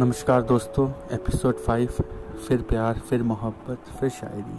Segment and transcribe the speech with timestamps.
[0.00, 1.88] नमस्कार दोस्तों episode five
[2.48, 4.58] फिर प्यार, फिर मोहब्बत, फिर शायरी।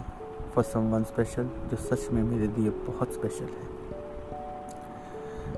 [0.54, 3.68] फॉर समवन स्पेशल जो सच में मेरे लिए बहुत स्पेशल है।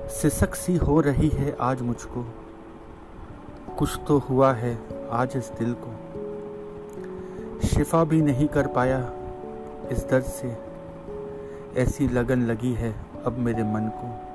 [0.09, 2.25] सिसक सी हो रही है आज मुझको।
[3.77, 4.79] कुछ तो हुआ है
[5.11, 5.91] आज इस दिल को।
[7.67, 9.11] शिफा भी नहीं कर पाया
[9.91, 10.57] इस दर्द से।
[11.77, 14.33] ऐसी लगन लगी है अब मेरे मन को।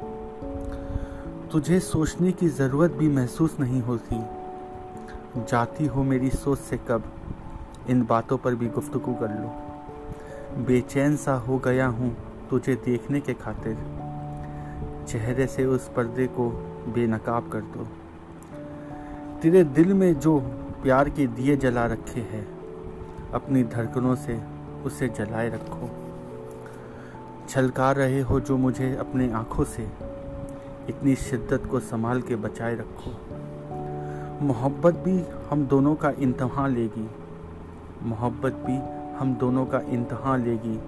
[1.48, 4.37] तुझे सोचने की ज़रूरत भी महसूस नहीं होती।
[5.44, 7.12] जाती हो मेरी सोच से कब?
[7.90, 9.68] इन बातों पर भी गुफ्तु कर लो।
[10.64, 12.16] बेचैन सा हो गया हूँ
[12.50, 13.76] तुझे देखने के खातिर।
[15.08, 16.50] चेहरे से उस पर्दे को
[16.94, 17.86] बेनकाब कर दो।
[19.42, 20.40] तेरे दिल में जो
[20.82, 22.58] प्यार के दिए जला रखे हैं,
[23.30, 24.40] अपनी धड़कनों से
[24.84, 25.90] उसे जलाए रखो।
[27.48, 29.88] छलका रहे हो जो मुझे अपने आँखों से,
[30.88, 33.16] इतनी शिद्दत को संभाल के बचाए रखो।
[34.42, 37.10] मोहब्बत भी हम दोनों का इंतहा लेगी।
[38.02, 38.76] मोहब्बत भी
[39.16, 40.80] हम दोनों का इंतहा लेगी।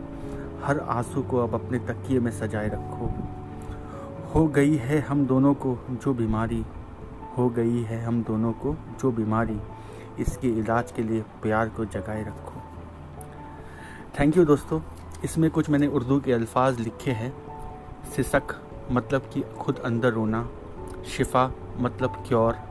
[0.65, 3.13] हर आँसू को अब अपने तकिए में सजाए रखो।
[4.35, 6.65] हो गई है हम दोनों को जो बीमारी।
[7.39, 9.61] हो गई है हम दोनों को जो बीमारी।
[10.19, 12.63] इसके इलाज के लिए प्यार को जगाए रखो।
[14.21, 14.81] थैंक यू दोस्तों।
[15.25, 17.35] इसमें कुछ मैंने उर्दू के अल्फाज लिखे हैं।
[18.17, 18.43] सिसक
[18.93, 20.49] मतलब कि खुद अंदर रोना।
[21.07, 22.70] शिफा मतलब क्योर।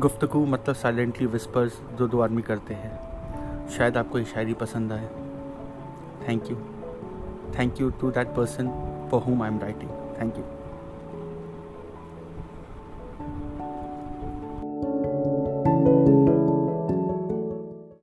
[0.00, 5.08] गुफ्तगु मतलब साइलेंटली विस्पर्स जो दो आदमी करते हैं। शायद आपको ये शायरी पसंद आए।
[6.28, 6.56] Thank you
[7.58, 8.68] thank you to that person
[9.10, 10.44] for whom I am writing thank you